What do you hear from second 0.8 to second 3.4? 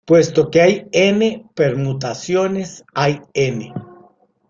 "n" permutaciones, hay